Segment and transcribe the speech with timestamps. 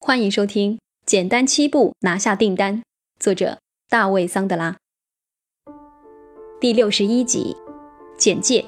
[0.00, 2.76] 欢迎收听《简单七步拿下订单》，
[3.18, 3.58] 作者
[3.90, 4.76] 大卫·桑德拉。
[6.60, 7.54] 第六十一集，
[8.16, 8.64] 简介：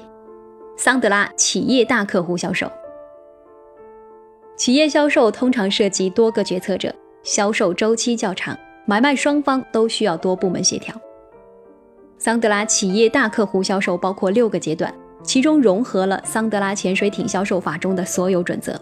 [0.77, 2.69] 桑德拉企业大客户销售。
[4.57, 6.93] 企业销售通常涉及多个决策者，
[7.23, 8.55] 销售周期较长，
[8.85, 10.93] 买卖双方都需要多部门协调。
[12.19, 14.93] 桑德拉企业大客户销售包括六个阶段，
[15.23, 18.79] 其中融合了桑德拉潜水艇销售法中的所有准则。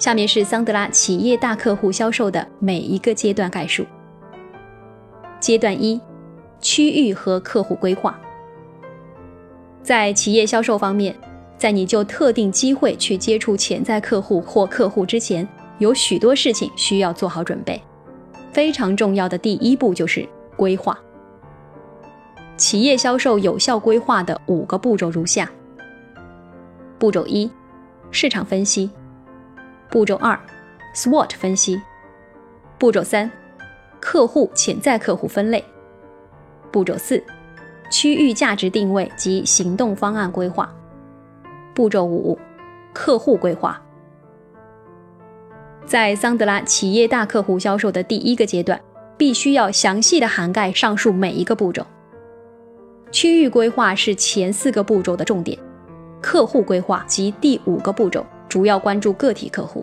[0.00, 3.84] 下面是桑德拉企业大客户销售的每一个阶段概述。
[5.38, 6.00] 阶段一：
[6.58, 8.18] 区域和客户规划。
[9.82, 11.14] 在企业销售方面，
[11.58, 15.46] 在你就特定机会去接触潜在客户或客户之前，
[15.78, 17.78] 有许多事情需要做好准备。
[18.52, 20.26] 非常重要的第一步就是
[20.56, 20.98] 规划。
[22.56, 25.50] 企业销售有效规划的五个步骤如下：
[26.98, 27.50] 步骤一：
[28.10, 28.90] 市场分析。
[29.90, 30.38] 步骤二
[30.94, 31.80] ，SWOT 分析。
[32.78, 33.28] 步骤三，
[33.98, 35.64] 客户潜在客户分类。
[36.70, 37.22] 步骤四，
[37.90, 40.72] 区域价值定位及行动方案规划。
[41.74, 42.38] 步骤五，
[42.92, 43.82] 客户规划。
[45.84, 48.80] 在桑德拉企业大客户销售的第一个阶段，
[49.16, 51.84] 必须要详细的涵盖上述每一个步骤。
[53.10, 55.58] 区域规划是前四个步骤的重点，
[56.22, 58.24] 客户规划及第五个步骤。
[58.50, 59.82] 主要关注个体客户，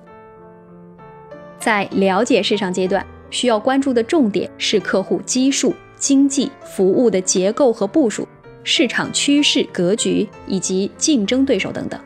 [1.58, 8.28] 在了解市场阶段，需要关注的重点是客户基数、经济、服务的结构和部署、
[8.66, 11.98] 市场趋势格局以及竞争对手等等。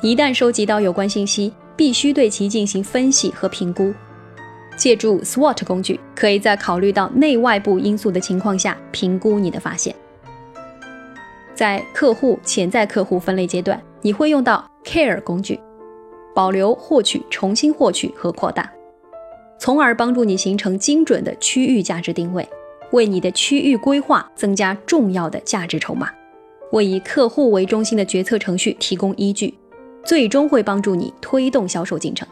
[0.00, 3.92] 一旦收集到有关信息，必须对其进行分析和评估。
[4.76, 9.94] 借助 SWOT 工具，可以在考虑到内外部因素的情况下评估你的发现。
[11.52, 14.68] 在客户潜在客户分类阶段，你会用到。
[14.84, 15.60] Care 工具，
[16.34, 18.68] 保留、获取、重新获取和扩大，
[19.56, 22.46] 从而帮助你形成精准的区域价值定位，
[22.90, 26.10] 为你的区域规划增加重要的价值筹码，
[26.72, 29.54] 为以客户为中心的决策程序提供依据，
[30.04, 32.26] 最终会帮助你推动销售进程。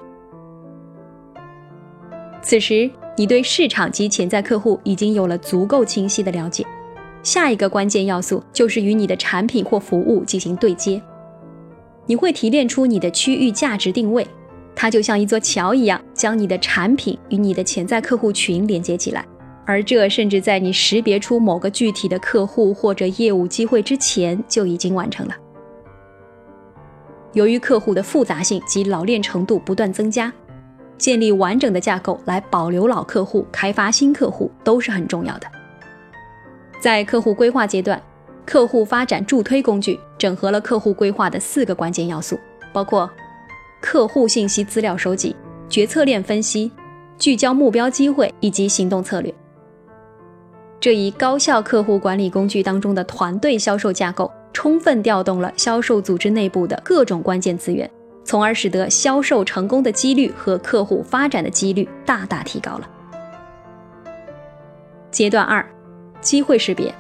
[2.43, 6.67] 此时，你对市场及潜在客户已经有了足够清晰的了解，
[7.23, 11.01] 下一个关键要素就是与你的产品或服务进行对接。
[12.11, 14.27] 你会提炼出你的区域价值定位，
[14.75, 19.25] 它就像一座桥一样，将你的产品与你的潜在客户群连接起来。
[19.65, 25.37] 而这甚至在你识别出某个具体的客户或者业务机会之前就已经完成了。
[27.33, 30.33] 由于客户的复杂性及老练程度不断增加，
[30.99, 35.47] 建立完整的架构来保留老客户、开发新客户都是很重要的。
[36.81, 38.03] 在客户规划阶段。
[38.45, 42.39] 客户发展助推工具整合了客户规划的四个关键要素，
[42.73, 43.09] 包括
[43.81, 45.35] 客户信息资料收集、
[45.69, 46.71] 决策链分析、
[47.19, 49.33] 聚焦目标机会以及行动策略。
[50.81, 57.89] 这一高效客户管理工具当中的团队销售架构，充分调动了销售组织内部的各种关键资源，
[58.25, 62.89] 从而使得销售成功的几率和客户发展的几率大大提高了。
[65.11, 65.65] 阶段二，
[66.21, 66.95] 机会识别。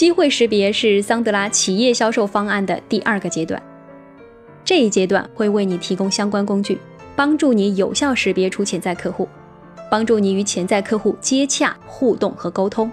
[0.00, 3.62] 机会识别是桑德拉企业销售方案的第二个阶段，
[4.64, 6.78] 这一阶段会为你提供相关工具，
[7.14, 9.28] 帮助你有效识别出潜在客户，
[9.90, 12.90] 帮助你与潜在客户接洽、互动和沟通，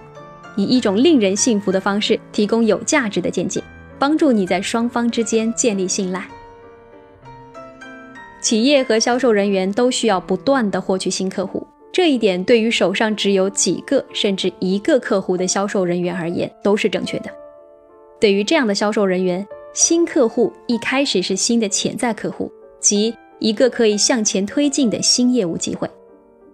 [0.54, 3.64] 以一种令人信服的方式提供有价值的见解，
[3.98, 6.28] 帮助你在双方之间建立信赖。
[8.42, 11.66] 企业和销售人员都需要不断的获取新客户。
[11.90, 17.30] 这一点对于手上只有几个甚至一个客户的销售人员而言都是正确的。
[18.20, 25.88] 对于这样的销售人员，新客户一开始是新的潜在客户，即一个可以向前推进的新业务机会。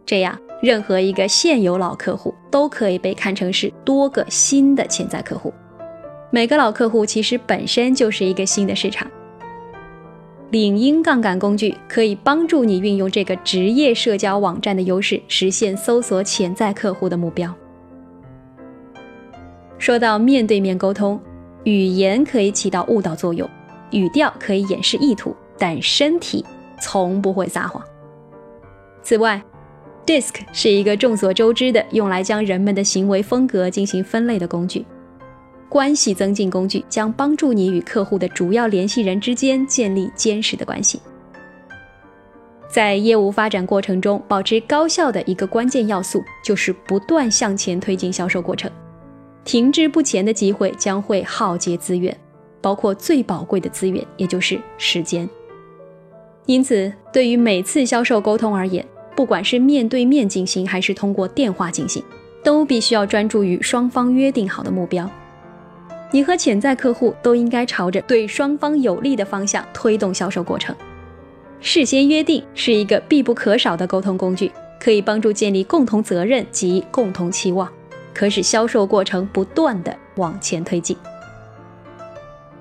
[0.06, 5.52] 这样，任何一个现有老客户都可以被看成是多个新的潜在客户。
[6.30, 9.10] 每个老客户其实本身就是一个新的市场。
[10.54, 17.52] 领英杠杆工具可以帮助你运用这个职业社交网站的优势，实现搜索潜在客户的目标。
[19.80, 21.20] 说到面对面沟通，
[21.64, 23.50] 语言可以起到误导作用，
[23.90, 26.44] 语调可以掩饰意图，但身体
[26.80, 27.82] 从不会撒谎。
[29.02, 29.42] 此外
[30.06, 34.86] ，DISC 是一个众所周知的用来将人们的行为风格进行分类的工具。
[35.74, 41.00] 关系增进工具将帮助你与客户的主要联系人之间建立坚实的关系。
[42.68, 48.70] 在业务发展过程中，保持高效的一个关键要素就是不断向前推进销售过程。
[49.42, 52.16] 停滞不前的机会将会耗竭资源，
[52.60, 55.28] 包括最宝贵的资源，也就是时间。
[56.46, 58.86] 因此，对于每次销售沟通而言，
[59.16, 62.00] 不管是面对面进行还是通过电话进行，
[62.44, 65.10] 都必须要专注于双方约定好的目标。
[66.14, 70.72] 你和潜在客户都应该朝着对双方有利的方向推动销售过程。
[71.58, 77.68] 事先约定是一个必不可少的沟通工具，可以帮助建立共同责任及共同期望，
[78.14, 80.96] 可使销售过程不断的往前推进。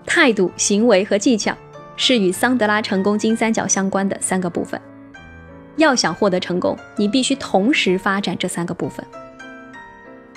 [0.03, 1.55] 态度、行为和技巧
[1.95, 4.81] 是与桑德拉成功金三角相关的三个部分。
[5.75, 9.05] 要想获得成功，你必须同时发展这三个部分。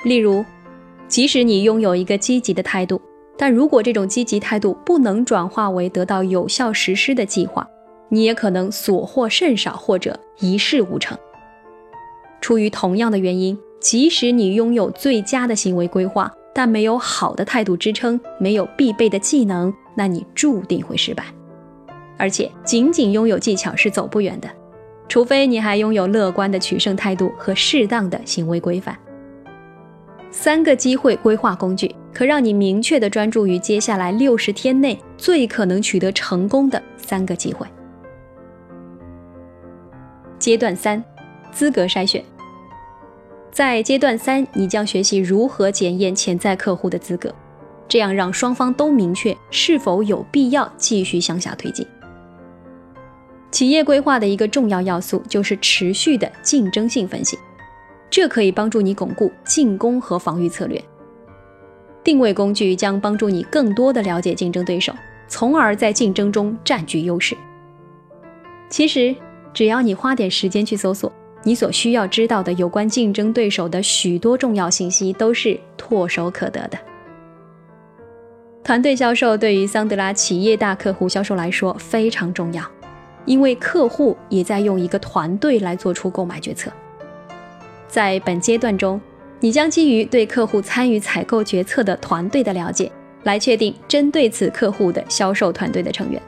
[0.04, 0.44] 例如，
[1.16, 3.00] 即使你拥有一个积极的态度，
[3.38, 7.66] 但如果这种积极态度不能转化为得到有效实施的计划，
[8.10, 11.16] 你也可能所获甚少或者一事无成。
[12.42, 21.24] 出于同样的原因，即使你拥有最佳的行为规划，但没有好的态度支撑，没有必备的技能，那你注定会失败。
[22.18, 24.50] 而且，仅仅拥有技巧是走不远的。
[25.08, 28.94] 除非你还拥有乐观的取胜态度和适当的行为规范。
[30.38, 37.66] 三个机会规划工具可让你明确的专注于接下来六十天内最可能取得成功的三个机会。
[40.38, 41.02] 阶段三，
[41.50, 42.22] 资格筛选。
[43.50, 47.34] 在阶段三，你将学习如何检验潜在客户的资格，
[47.88, 51.86] 这样让双方都明确是否有必要继续向下推进。
[53.50, 57.38] 企业规划的一个重要要素就是持续的竞争性分析，
[58.10, 60.82] 这可以帮助你巩固进攻和防御策略。
[62.02, 64.92] 定位工具将帮助你更多的了解竞争对手，
[65.28, 67.36] 从而在竞争中占据优势。
[68.68, 69.14] 其实，
[69.52, 71.12] 只要你花点时间去搜索，
[71.42, 76.78] 你所需要知道的有关竞争对手的许多重要信息都是唾手可得的。
[78.62, 82.62] 团队销售对于桑德拉企业大客户销售来说非常重要。
[83.24, 86.70] 因为客户也在用一个团队来做出购买决策，
[87.88, 89.00] 在本阶段中，
[89.40, 92.90] 你将基于对客户参与采购决策的团队的了解，
[93.24, 96.20] 来确定针对此客户的销售团队的成员。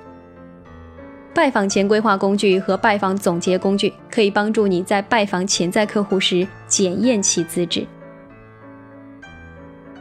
[1.34, 7.86] 拜访前规划工具和拜访总结工具可以帮助你在拜访潜在客户时检验其资质。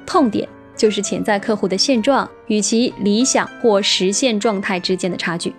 [0.06, 5.54] 痛点就是潜在客户的现状与其理想或实现状态之间的差距。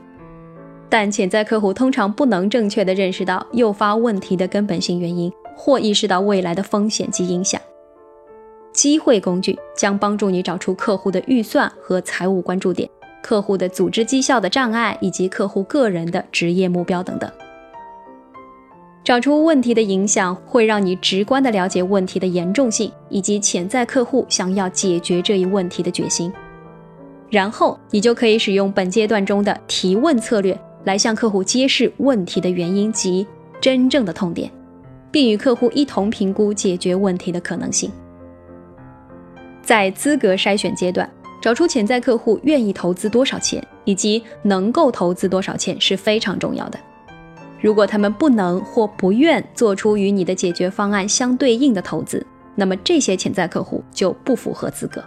[0.88, 7.60] 但潜在客户通常不能正确地认识到诱发问题的根本性原因，或意识到未来的风险及影响。
[8.72, 12.88] 机会工具将帮助你找出客户的预算和财务关注点、
[13.20, 17.28] 客户的组织绩效的障碍以及客户个人的职业目标等等。
[19.02, 26.32] 找出问题的影响会让你直观地了解问题的严重性以及潜在客户想要解决这一问题的决心。
[27.28, 30.58] 然后你就可以使用本阶段中的提问策略。
[30.84, 33.26] 来向客户揭示问题的原因及
[33.60, 34.50] 真正的痛点，
[35.10, 37.90] 并与客户一同评估解决问题的可能性。
[39.62, 41.08] 在资格筛选阶段，
[41.40, 46.78] 找出潜在客户愿意投资多少钱以及能够投资多少钱是非常重要的。
[47.60, 55.04] 如果他们不能或不愿做出与你的解决方案相对应的投资，那么这些潜在客户就不符合资格。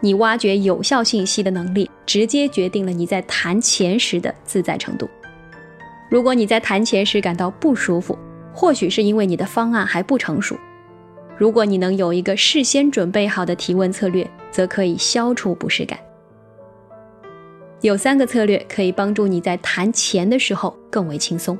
[0.00, 5.08] 你挖掘有效信息的能力，直接决定了你在谈钱时的自在程度。
[6.10, 8.18] 如果你在谈钱时感到不舒服，
[8.52, 10.56] 或许是因为你的方案还不成熟。
[11.36, 15.98] 如果你能有一个事先准备好的提问策略，则可以消除不适感。
[17.80, 21.58] 有三个策略可以帮助你在谈钱的时候更为轻松，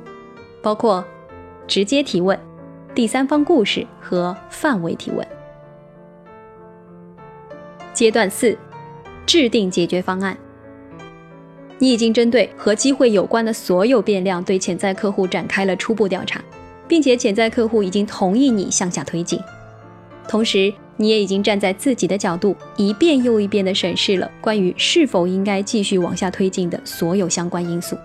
[0.61, 1.03] 包括
[1.67, 2.39] 直接提问、
[2.95, 5.27] 第三方故事和范围提问。
[7.93, 8.57] 阶段四，
[9.25, 10.37] 制定解决方案。
[11.79, 16.41] 你已经针对和机会有关的所有变量对潜在客户展开了初步调查，
[16.87, 19.39] 并且潜在客户已经同意你向下推进。
[20.27, 27.97] 同时，你也已经站在自己的角度，一遍又一遍地审视了关于是否应该继续往下推进的所有相关因素。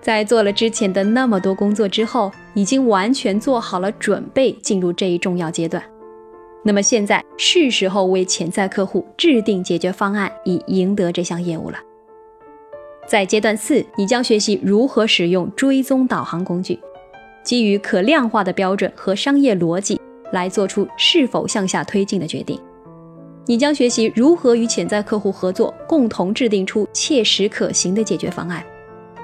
[0.00, 5.82] 在做了之前的那么多工作之后，已经完全做好了准备，进入这一重要阶段。
[6.62, 11.78] 那么现在是时候为潜在客户制定解决方案，以赢得这项业务了。
[13.06, 16.78] 在阶段四，你将学习如何使用追踪导航工具，
[17.42, 20.00] 基于可量化的标准和商业逻辑
[20.32, 22.58] 来做出是否向下推进的决定。
[23.46, 28.64] 你将学习如何与潜在客户合作，共同制定出切实可行的解决方案。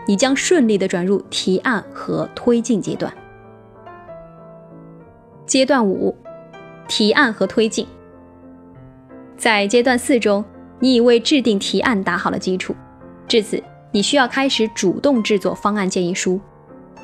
[0.06, 3.12] 你将顺利的转入提案和推进阶段。
[5.46, 6.16] 阶段五。
[6.88, 7.84] 提案和推进，
[9.36, 10.44] 在阶段四中，
[10.78, 12.72] 你已为制定提案打好了基础。
[13.26, 16.40] 至此，你需要开始主动制作方案建议书，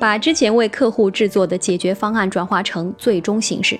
[0.03, 3.79] 把之前为客户制作的解决方案转化成最终形式，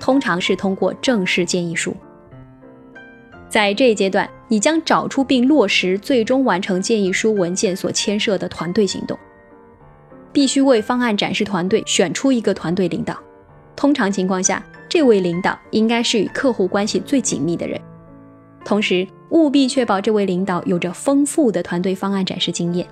[0.00, 1.94] 通常是通过正式建议书。
[3.46, 9.18] 在这一阶段，你将找出并落实最终完成建议书文件所牵涉的团队行动。
[10.32, 13.14] 必须为方案展示团队选出一个团队领导，
[13.76, 17.78] 通常情况下，这位领导应该是与客户关系最紧密的人。
[18.64, 22.86] 同时，务必确保这位领导有着丰富的团队方案展示经验，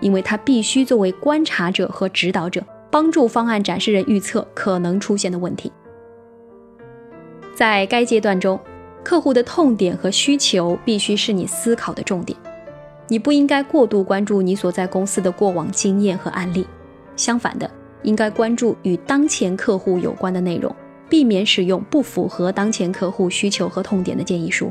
[0.00, 5.72] 因为他必须作为观察者和指导者，帮助方案展示人预测可能出现的问题。
[7.54, 8.60] 在该阶段中，
[9.02, 12.38] 客户的痛点和需求必须是你思考的重点，
[13.08, 16.66] 你不应该过度关注你所在公司的过往经验和案例。
[17.16, 17.70] 相反的，
[18.02, 20.74] 应该关注与当前客户有关的内容，
[21.08, 24.70] 避免使用不符合当前客户需求和痛点的建议书。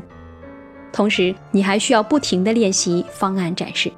[0.92, 3.90] 同时，你还需要不停地练习方案展示。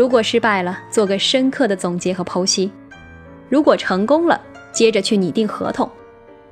[0.00, 2.70] 如果失败了，做个深刻的总结和剖析；
[3.50, 4.40] 如果成功了，
[4.72, 5.86] 接着去拟定合同。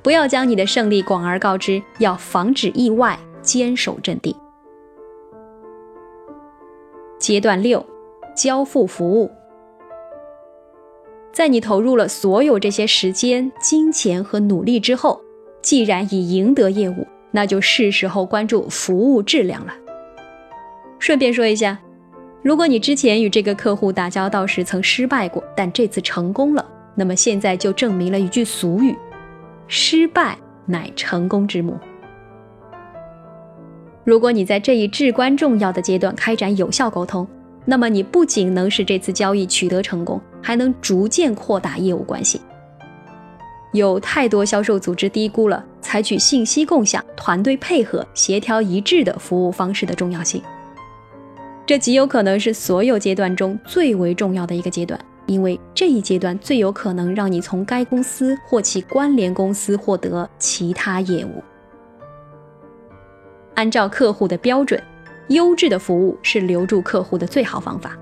[0.03, 4.35] 不要将你的胜利广而告之，要防止意外，坚守阵地。
[7.17, 7.83] 阶段六，
[8.35, 9.31] 交付服务。
[11.33, 15.19] 在你投入了所有这些时间、金钱和努力之后，
[15.63, 19.73] 既然已赢得业务，那就是时候关注服务质量了。
[20.99, 21.79] 顺便说一下，
[22.41, 26.65] 如果你之前与这个客户打交道时曾失败过，但这次成功了，
[26.95, 28.95] 那么现在就证明了一句俗语：
[29.67, 31.77] 失败乃成功之母。
[34.05, 37.27] 如果你在这一至关重要的阶段开展有效沟通，
[37.65, 42.39] 那么你不仅能使这次交易取得成功，还能逐渐扩大业务关系。
[43.73, 50.41] 有太多销售组织低估了采取信息共享、团队配合、协调一致的服务方式的重要性。
[51.69, 61.43] 这极有可能是所有阶段中最为重要的一个阶段，因为这一阶段最有可能让你从该公司或其关联公司获得其他业务。
[63.53, 64.81] 按照客户的标准。
[65.27, 67.95] 优质的服务是留住客户的最好方法。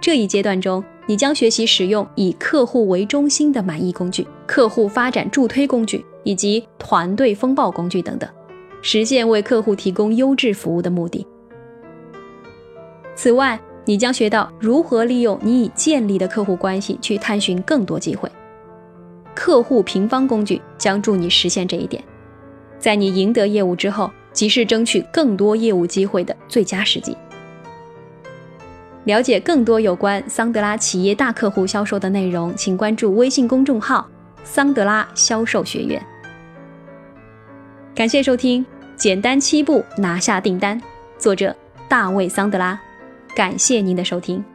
[0.00, 8.26] 这一阶段中，你将学习使用以客户为中心的满意工具、客户发展助推工具以及团队风暴工具等等，
[8.80, 11.26] 实现为客户提供优质服务的目的。
[13.14, 18.30] 此外，你将学到如何利用你已建立的客户关系去探寻更多机会。
[19.34, 22.02] 客户平方工具将助你实现这一点。
[22.78, 24.10] 在你赢得业务之后。
[24.34, 27.16] 即是争取更多业务机会的最佳时机。
[29.04, 34.04] 了解更多有关桑德拉企业大客户销售的内容，请关注微信公众号
[34.42, 36.04] “桑德拉销售学院”。
[37.94, 38.60] 感谢收听
[38.96, 40.76] 《简单七步拿下订单》，
[41.16, 41.54] 作者
[41.88, 42.76] 大卫·桑德拉。
[43.34, 44.53] 感谢您的收听。